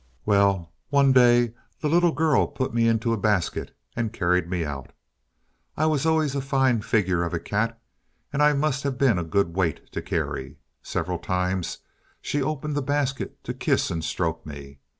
"Well, 0.25 0.73
one 0.89 1.13
day 1.13 1.53
the 1.79 1.87
little 1.87 2.11
girl 2.11 2.47
put 2.47 2.73
me 2.73 2.87
into 2.87 3.13
a 3.13 3.17
basket, 3.19 3.77
and 3.95 4.11
carried 4.11 4.49
me 4.49 4.65
out. 4.65 4.93
I 5.77 5.85
was 5.85 6.07
always 6.07 6.33
a 6.33 6.41
fine 6.41 6.81
figure 6.81 7.21
of 7.23 7.35
a 7.35 7.39
cat, 7.39 7.79
and 8.33 8.41
I 8.41 8.53
must 8.53 8.81
have 8.81 8.97
been 8.97 9.19
a 9.19 9.23
good 9.23 9.55
weight 9.55 9.91
to 9.91 10.01
carry. 10.01 10.57
Several 10.81 11.19
times 11.19 11.77
she 12.19 12.41
opened 12.41 12.75
the 12.75 12.81
basket 12.81 13.43
to 13.43 13.53
kiss 13.53 13.91
and 13.91 14.03
stroke 14.03 14.43
me. 14.43 14.79